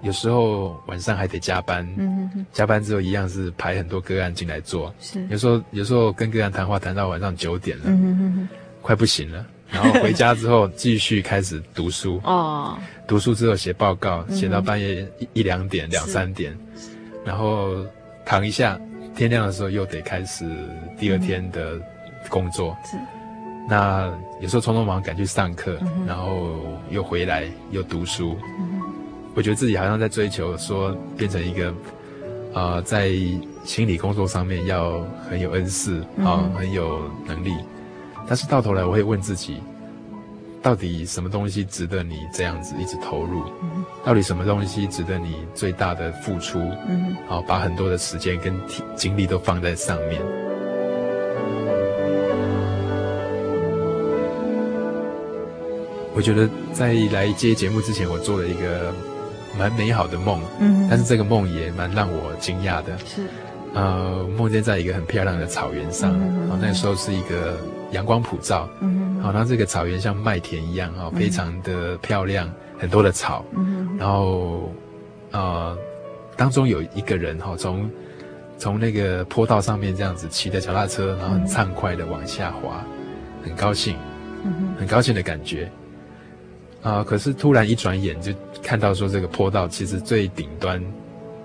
[0.03, 5.27] 有时候晚上还得加班，嗯、加班之后一样是排很多个案进来做，是。
[5.29, 8.49] 有时候有时候跟个案谈话谈到晚上九点了，嗯、
[8.83, 16.55] 快不行了，然后回家之后 继续开始读书，哦，读书之后写报告，写到半夜一一两点两三点。
[17.25, 17.75] 然后
[18.25, 18.79] 躺一下，
[19.15, 20.45] 天亮的时候又得开始
[20.99, 21.81] 第二天的
[22.29, 22.77] 工作。
[22.85, 22.97] 是，
[23.69, 26.57] 那有时候匆匆忙忙赶去上课，嗯，然后
[26.91, 28.81] 又回来又读书，嗯。
[29.35, 31.75] 我觉得自己好像在追求说变成一个，
[32.53, 33.11] 呃，在
[33.65, 37.55] 心理工作上面要很有恩赐啊，嗯，很有能力。
[38.27, 39.63] 但是到头来，我会问自己。
[40.63, 43.45] 到底什么东西值得你这样子一直投入？
[44.03, 46.59] 嗯、到底什么东西值得你最大的付出？
[46.89, 48.55] 嗯，好，把很多的时间跟
[48.97, 50.21] 精力都放在上面。
[56.13, 58.93] 我觉得在来接节目之前，我做了一个
[59.57, 60.41] 蛮美好的梦。
[60.59, 62.99] 嗯，但是这个梦也蛮让我惊讶的。
[63.07, 63.23] 是，
[63.73, 67.57] 呃，梦见在一个很漂亮的草原上，嗯、那个时候是一个
[67.93, 68.69] 阳光普照。
[68.81, 69.19] 嗯。
[69.23, 73.45] 好，那这个草原像麦田一样，哈，非常的漂亮，嗯、很多的草。
[73.53, 74.73] 嗯，然后，
[75.31, 75.79] 呃，
[76.37, 77.89] 当中有一个人哈，从
[78.59, 82.85] 从那个坡道上面这样子骑着脚踏车，然后很畅快的往下滑。
[83.43, 83.97] 很高兴，
[84.79, 85.71] 很高兴的感觉。
[86.83, 87.03] 啊！
[87.03, 90.83] 可是突然一转眼就看到说，这个坡道其实最顶端，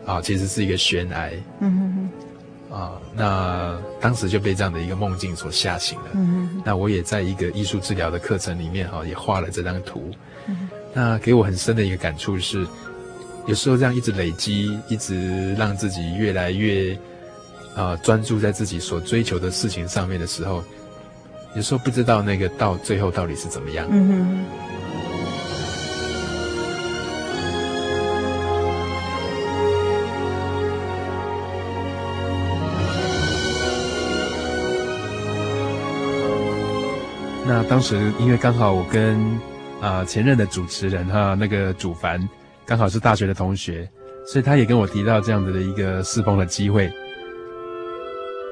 [0.05, 1.29] 啊，其实是一个悬崖。
[1.59, 2.75] 嗯哼哼。
[2.77, 6.05] 啊，那当时就被这样的一个梦境所吓醒了。
[6.15, 6.61] 嗯。
[6.65, 10.11] 那我也在一个艺术治疗的课程里面，哈，也画了这张图。
[10.97, 12.65] 那给我很深的一个感触是，
[13.47, 16.97] 有时候这样一直累积，一直让自己越来越，
[17.75, 20.63] 啊，专注在自己所追求的事情上面的时候，
[21.53, 23.85] 有时候不知道那个到最后到底是怎么样。
[23.91, 24.45] 嗯哼。
[37.47, 39.19] 那当时因为刚好我跟
[39.85, 42.19] 啊、前任的主持人哈那个主凡
[42.65, 43.87] 刚好是大学的同学，
[44.25, 46.91] 所以他也跟我提到这样子的一个侍奉的机会。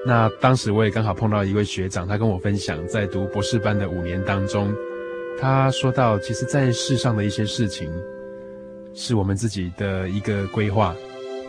[0.05, 4.71] 那当时我也刚好碰到一位学长，他跟我分享在读博士班的五年当中，
[5.41, 7.91] 他说到其实在世上的一些事情
[8.93, 10.95] 是我们自己的一个规划，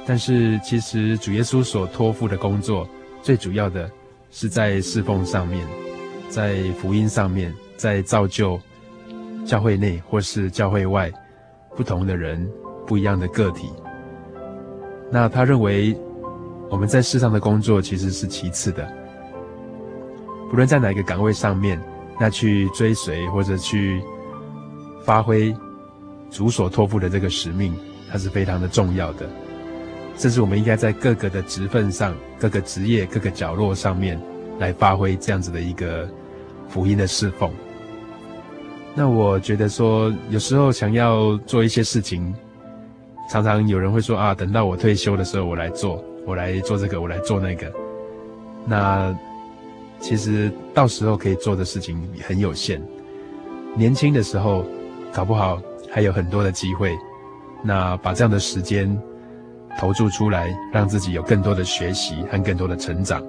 [0.06, 2.88] 但是其实主耶稣所托付的工作
[3.22, 3.90] 最主要的
[4.30, 5.62] 是在侍奉上面。
[6.30, 8.58] 在福音上面，在造就
[9.44, 11.12] 教会内或是教会外
[11.76, 12.48] 不同的人，
[12.86, 13.70] 不一样的个体。
[15.10, 15.96] 那他认为
[16.70, 18.86] 我们在世上的工作其实是其次的，
[20.50, 21.80] 不论在哪一个岗位上面，
[22.18, 24.02] 那去追随或者去
[25.04, 25.54] 发挥
[26.30, 27.74] 主所托付的这个使命，
[28.10, 29.28] 它是非常的重要的。
[30.16, 34.20] 甚至我们应该在各个的职份上、各个职业、各个角落上面
[34.58, 36.08] 来发挥这样子的一个。
[36.66, 37.52] 福音的侍奉，
[38.94, 42.32] 那我觉得说，有时候想要做一些事情，
[43.28, 47.72] 常常有人会说啊，等到我退休的时候，我来做，我来做这个，我来做那个。
[48.64, 49.12] 那
[49.98, 52.80] 其实到时候可以做的事情很有限。
[53.74, 54.64] 年轻的时候，
[55.12, 56.96] 搞不好还有很多的机会。
[57.64, 58.96] 那把这样的时间
[59.76, 63.20] 投注出来，让自己有更多的学习和更多的成长。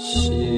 [0.00, 0.49] 刚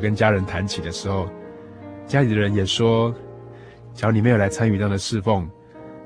[0.00, 1.28] 跟家人谈起的时候，
[2.06, 3.14] 家里的人也说，
[3.94, 5.48] 假如你没有来参与这样的侍奉，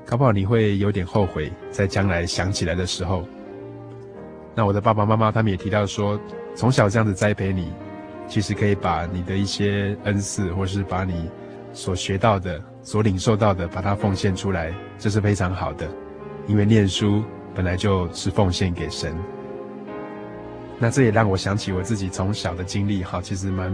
[0.05, 3.23] 搞不好你会有点后悔，在将来想起来的时候。
[4.53, 6.19] 那我的爸爸妈妈他们也提到说，
[6.53, 7.71] 从小这样子栽培你，
[8.27, 11.29] 其实可以把你的一些恩赐，或是把你
[11.73, 15.89] 所学到的、所领受到的，把它奉献出来，这是非常好的，
[16.47, 17.23] 因为念书
[17.53, 19.15] 本来就是奉献给神。
[20.77, 23.71] 那这也让我想起我自己从小的经历，哈，其实蛮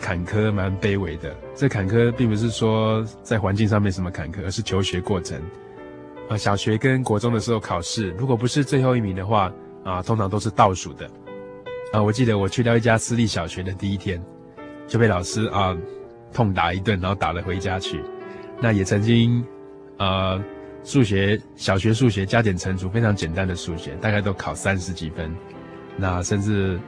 [0.00, 1.34] 坎坷、蛮卑微的。
[1.54, 5.40] 这坎坷并不是说在环境上面什么坎坷，而是求学过程。
[6.28, 9.52] 啊，小学跟国中的时候考试，如果不是最后一名的话，
[9.84, 11.08] 啊，通常都是倒数的。
[11.92, 14.20] 啊，我记得我去到一家私立小学的第一天，
[14.86, 15.76] 就被老师啊
[16.32, 18.00] 痛打一顿，然后打了回家去。
[18.60, 19.44] 那也曾经，
[19.98, 20.40] 呃，
[20.84, 25.34] 数学小学数学加减乘除非常简单的数学，大概都考三十几分。
[25.96, 26.78] 那甚至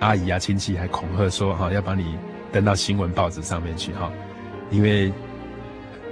[0.00, 2.16] 阿姨啊、亲戚还恐吓说：“哈，要把你
[2.50, 4.10] 登到新闻报纸上面去哈，
[4.70, 5.12] 因为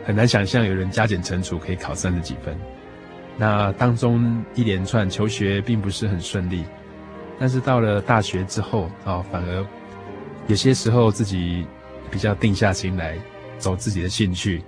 [0.05, 2.57] 很难想象有人加减乘除可以考三十几分。
[3.37, 6.65] 那当中一连串求学并不是很顺利，
[7.39, 9.67] 但是到了大学之后啊，反而
[10.47, 11.67] 有些时候自己
[12.11, 13.17] 比较定下心来
[13.59, 14.63] 走自己的兴趣。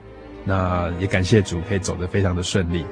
[0.45, 2.85] 那也感谢主，可以走得非常的顺利。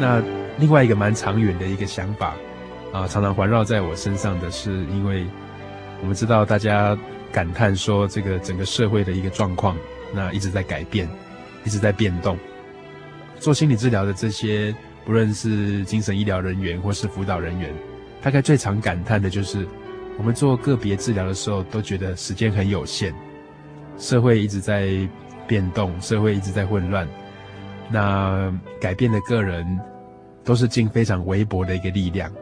[0.00, 0.22] 那
[0.58, 2.34] 另外一个蛮长远的一个想法
[2.92, 5.26] 啊，常常环绕在我身上的是，因为
[6.00, 6.96] 我们知道大家
[7.30, 9.76] 感叹说，这个整个社会的一个状况，
[10.14, 11.08] 那一直在改变，
[11.64, 12.38] 一直在变动。
[13.38, 14.74] 做心理治疗的这些，
[15.04, 17.72] 不论是精神医疗人员或是辅导人员，
[18.22, 19.66] 大概最常感叹的就是，
[20.18, 23.14] 我们做个别治疗的时候，都觉得时间很有限，
[23.98, 24.90] 社会一直在
[25.46, 27.06] 变动，社会一直在混乱，
[27.90, 29.80] 那改变的个人。
[30.42, 32.32] 都是尽非常微薄的一个力量。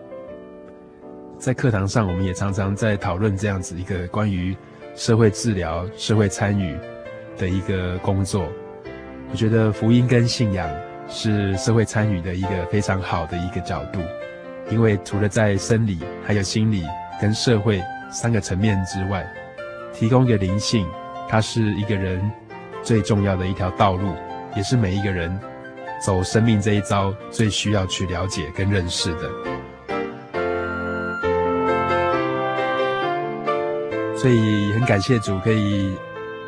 [1.37, 4.57] 在课堂上，我们也常常在讨论这样子一个关于
[4.95, 6.79] 社会治疗、社会参与
[7.37, 8.49] 的一个工作。
[9.31, 10.71] 我觉得福音跟信仰
[11.09, 14.01] 是社会参与的一个非常好的一个角度，
[14.71, 16.85] 因为除了在生理、还有心理
[17.21, 19.29] 跟社会三个层面之外，
[19.93, 20.87] 提供一个灵性，
[21.29, 22.31] 它是一个人
[22.81, 24.15] 最重要的一条道路，
[24.59, 25.41] 也是每一个人。
[26.01, 29.29] 走生命这一遭，最需要去了解跟认识的，
[34.17, 35.99] 所以很感谢主，可以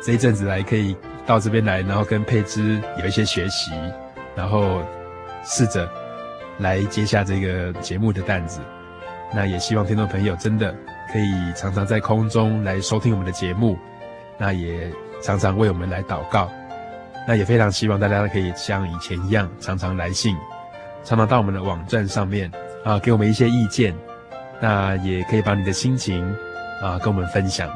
[0.01, 0.95] 这一阵子来，可以
[1.25, 3.71] 到这边来，然后跟佩芝有一些学习，
[4.37, 4.81] 然后
[5.43, 5.89] 试着
[6.59, 8.61] 来接下这个节目的担子。
[9.35, 10.73] 那也希望听众朋友真的
[11.11, 13.77] 可以常常在空中来收听我们的节目，
[14.37, 14.89] 那也
[15.21, 16.49] 常常为我们来祷告。
[17.27, 20.35] 那也非常希望大家可以像以前一样，常常来信，
[21.03, 22.51] 常常到我们的网站上面
[22.83, 23.95] 啊，给我们一些意见。
[24.59, 26.23] 那也可以把你的心情
[26.81, 27.69] 啊跟我们分享。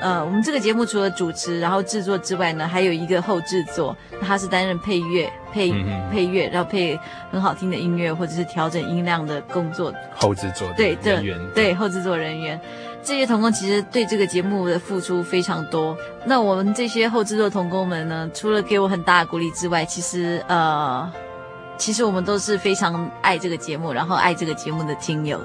[0.00, 5.72] 呃，我们这个节目除了主持，然后制作之外呢，还有一个后制作，他是担任配乐、配
[6.12, 6.98] 配乐，然后配
[7.30, 9.92] 很好听的音乐，或者是调整音量的工作。
[10.14, 12.60] 后制作的对人员，对，对后制作人员。
[13.06, 15.96] 这些童工其实对这个节目的付出非常多。
[16.24, 21.08] 那我们这些后制作童工们呢，除了给我很大的鼓励之外，其实呃，
[21.78, 25.40] 其实我们都是非常爱这个节目，然后爱这个节目的听友。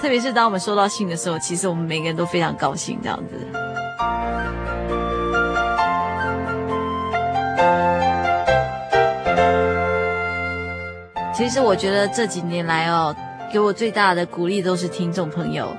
[0.00, 3.46] 特别是当我们收到信的时候，其实我们每个人都非常高兴这样子。
[11.36, 13.14] 其实我觉得这几年来哦，
[13.52, 15.76] 给我最大的鼓励都是听众朋友。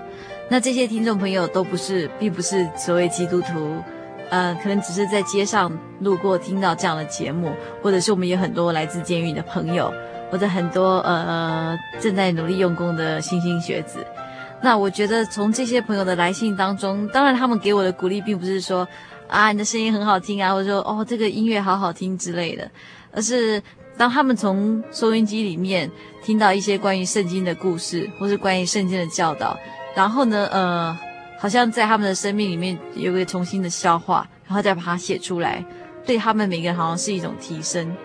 [0.50, 3.84] 那这些听众朋友都不是，并不是所谓基督徒，
[4.30, 5.70] 呃，可能只是在街上
[6.00, 9.94] 路过听到这样的节目，或者是我们有很多来自监狱的朋友，
[10.32, 14.06] 或者很多呃正在努力用功的莘莘学子。
[14.62, 18.88] 那我觉得从这些朋友的来信当中，当然他们给我的鼓励并不是说
[19.28, 22.72] 啊你的声音很好听啊，或者说哦这个音乐好好听之类的，
[23.12, 23.62] 而是
[23.98, 25.92] 当他们从收音机里面
[26.24, 29.58] 听到一些关于圣经的故事，或是关于圣经的教导。
[29.98, 30.96] 然后呢，呃，
[31.40, 35.66] 好像在他们的生命里面有个重新的消化，然后再把它写出来，
[36.06, 37.98] 对他们每个人好像是一种提升。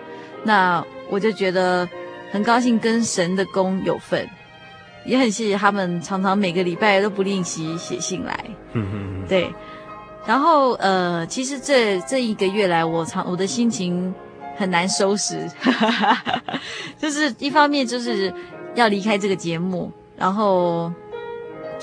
[0.43, 1.87] 那我就觉得
[2.31, 4.27] 很高兴跟神的工有份，
[5.05, 8.43] 也很谢谢他们常常每个礼拜都不吝惜写信来。
[8.71, 9.53] 嗯嗯，对。
[10.25, 14.11] 然后呃，其实这这一个月来，我常我的心情
[14.57, 15.47] 很难收拾，
[16.97, 18.33] 就是一方面就是
[18.73, 20.91] 要离开这个节目，然后。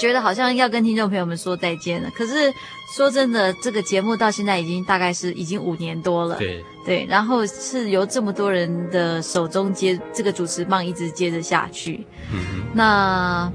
[0.01, 2.53] 觉得好像要跟听众朋友们说再见了，可是
[2.97, 6.65] 说真的，这个节目到现在已经大概是已经五年多了，对。
[6.83, 13.53] 对，然后是由这么多人的手中接这个主持棒一直接着下去，嗯，那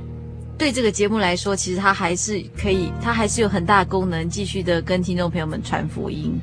[0.60, 6.40] 对这个节目来说，其实它还是可以，它还是有很大功能，继续的跟听众朋友们传福音。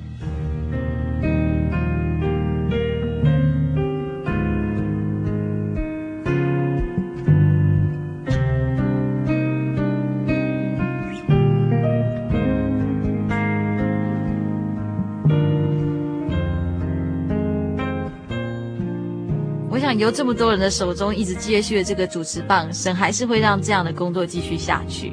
[20.02, 25.12] 由这么多人的手中一直接续的这个主持棒，神还是会让这样的工作继续下去。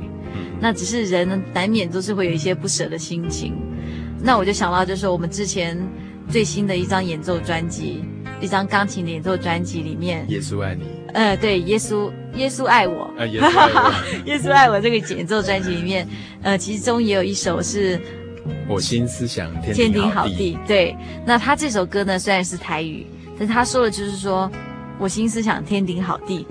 [0.59, 3.53] 那只是人难免都是会有一些不舍的心情。
[4.21, 5.77] 那我就想到，就是我们之前
[6.29, 8.03] 最新的一张演奏专辑，
[8.41, 10.83] 一张钢琴的演奏专辑里面，耶稣爱你。
[11.13, 13.03] 呃，对，耶稣，耶稣爱我。
[13.17, 13.93] 啊，耶稣爱我。
[14.25, 16.05] 耶稣爱我这个演奏专辑里面，
[16.41, 17.97] 呃，其中也有一首是
[18.67, 20.57] 我心思想天天顶好地。
[20.67, 20.93] 对，
[21.25, 23.05] 那他这首歌呢，虽然是台语，
[23.37, 24.51] 但他说的就是说。
[24.99, 26.45] 我心思想天顶好地，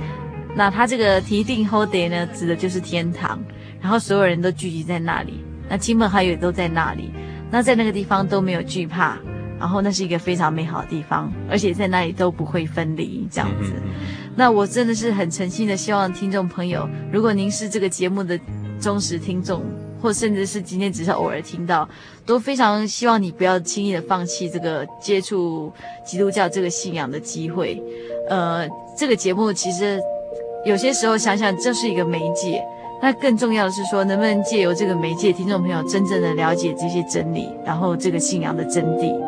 [0.56, 3.38] 那他这个提定后地呢，指的就是天堂，
[3.80, 7.10] 然后所有人都聚集在那里，那亲朋好友都在那里，
[7.50, 9.18] 那在那个地方都没有惧怕，
[9.60, 13.72] 然后那是一个非常美好的地方，而且在那里都不会分离这样子。
[14.34, 18.40] 那我真的是很诚心的希望听众朋友，如果您是这个节目的
[18.80, 19.62] 忠实听众，
[20.00, 21.88] 或甚至是今天只是偶尔听到，
[22.24, 25.72] 都非常希望你不要轻易的放弃这个接触
[26.04, 27.82] 基督教这个信仰的机会。
[28.28, 30.00] 呃，这个节目其实
[30.64, 32.62] 有些时候想想，这是一个媒介。
[33.00, 39.27] 那更重要的是说，能不能借由这个媒介，听众朋友真正的了解这些真理，然后这个信仰的真谛。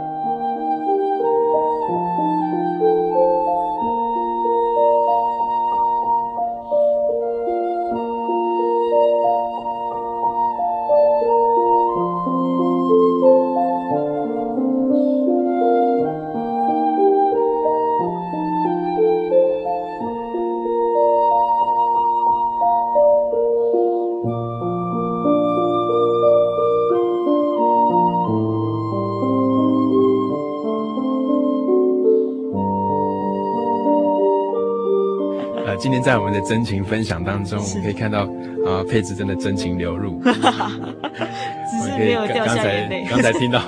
[36.01, 38.21] 天在我们的真情分享当中，我们可以看到
[38.67, 40.21] 啊，佩芝真的真情流露。
[40.25, 43.07] 只是没有掉下眼泪。
[43.09, 43.61] 刚才听到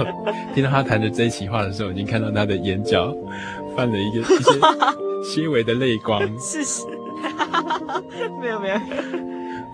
[0.54, 3.14] 听到他谈的这一席话的时候，已经看到他的眼角
[3.76, 4.50] 泛了一个一些
[5.24, 6.20] 细微的泪光。
[6.38, 6.82] 是是，
[8.40, 8.76] 没有没有。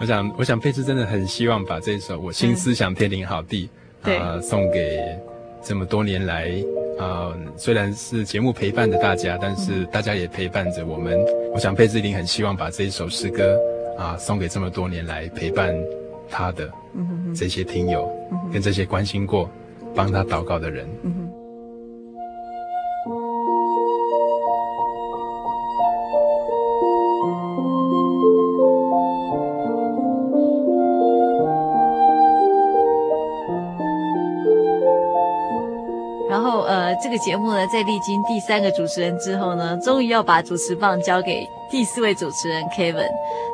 [0.01, 3.69] 我想我想佩芝真的很希望把这一首《我心思想天灵好地》
[4.19, 5.01] 啊送给
[5.63, 6.51] 这么多年来。
[6.99, 11.17] 啊、呃，虽然是节目陪伴着大家，但是大家也陪伴着我们。
[11.59, 13.59] 嗯、我想佩芝一定很希望把这一首诗歌
[13.99, 15.75] 啊、呃、送给这么多年来陪伴
[16.31, 16.71] 他的
[17.35, 18.09] 这些听友，
[18.53, 19.51] 跟这些关心过、
[19.93, 20.87] 帮他祷告的人。
[37.29, 43.07] 节目呢，在历经第三个主持人之后呢，终于要把主持棒交给第四位主持人 Kevin。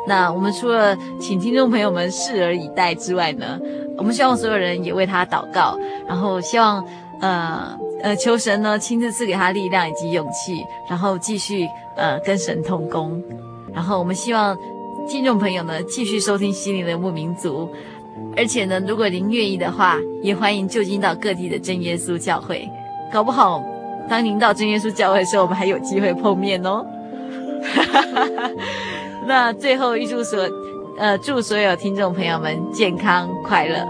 [0.07, 3.59] 那我们除了请听众朋友们拭而以待之外呢，
[3.99, 6.87] 我们希望所有人也为他祷告，然后希望
[7.21, 11.67] 呃呃求神呢亲自赐给他力量以及勇气，然后继续
[11.97, 13.21] 呃跟神同工。
[13.75, 14.57] 然后我们希望
[15.09, 17.69] 听众朋友呢继续收听《心灵的牧民族》，
[18.37, 22.71] 而且呢，如果您愿意的话，也欢迎就近到各地的真耶稣教会。
[23.15, 23.63] 搞不好，
[24.09, 26.85] 当您到真耶稣教会的时候，我们还有机会碰面哦。
[29.29, 30.41] 那最后预祝所，
[30.99, 33.87] 呃，祝所有听众朋友们健康快乐。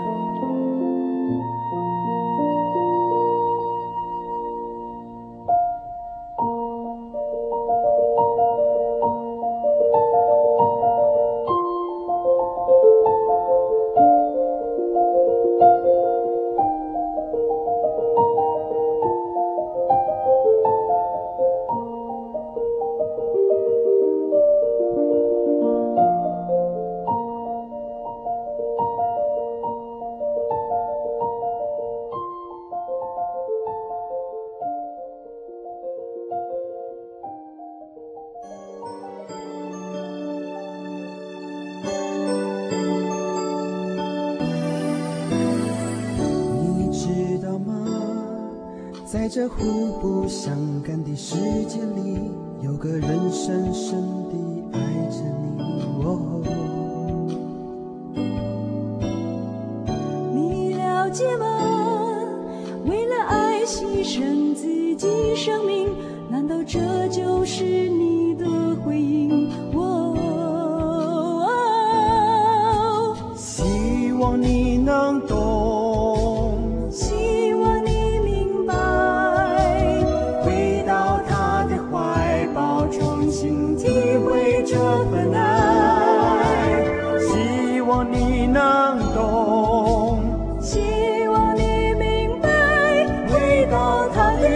[93.74, 94.46] 到他的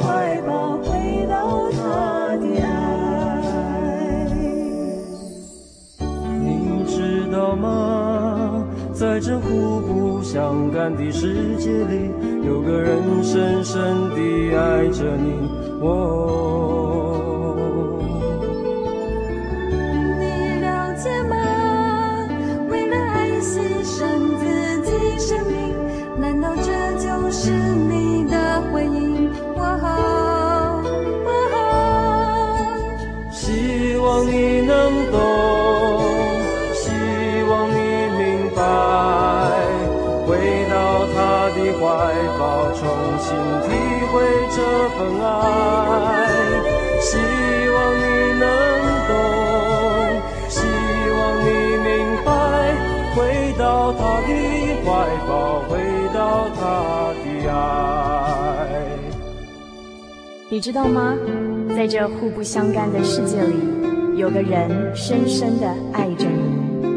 [0.00, 2.68] 怀抱回到他的爱
[6.40, 8.66] 你知道吗？
[8.92, 12.10] 在这互不相干的世界里
[12.44, 15.32] 有个人深深的爱着你。
[15.80, 15.86] 我
[60.64, 61.14] 知道吗？
[61.76, 66.88] 在这互不相干的世界里，有个人深深的爱着你。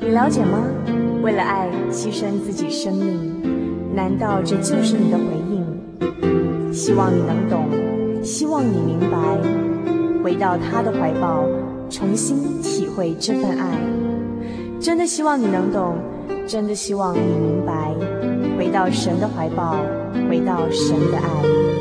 [0.00, 0.64] 你了解吗？
[1.22, 3.42] 为了爱牺牲自己生命，
[3.94, 6.72] 难道这就是你的回应？
[6.72, 7.66] 希望你能懂，
[8.24, 9.18] 希望你明白，
[10.24, 11.44] 回到他的怀抱，
[11.90, 13.78] 重新体会这份爱。
[14.80, 15.96] 真的希望你能懂，
[16.46, 17.92] 真的希望你明白，
[18.56, 19.76] 回到神的怀抱，
[20.30, 21.75] 回到神的爱。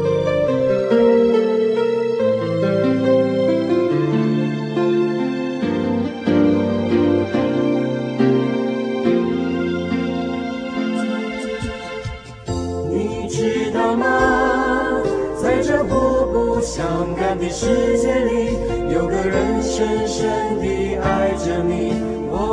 [17.58, 18.58] 世界里，
[18.94, 21.94] 有个人深深地爱着你。
[22.30, 22.52] 哦，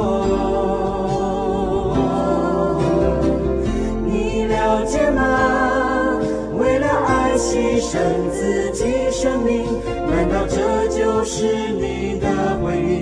[4.06, 6.20] 你了解吗？
[6.56, 7.98] 为了爱牺牲
[8.30, 9.64] 自己生命，
[10.08, 12.28] 难道这就是你的
[12.62, 13.01] 回应？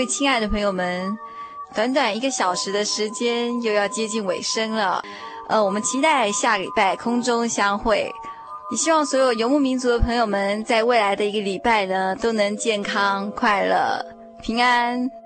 [0.00, 1.18] 位亲爱的朋友们，
[1.74, 5.02] 短短一个小时的时间又要接近尾声了。
[5.46, 8.10] 呃，我们期待下礼拜空中相会。
[8.70, 14.02] 也希望所有游牧民族的朋友们在未来的一个礼拜呢，都能健康、快乐、
[14.40, 15.19] 平安。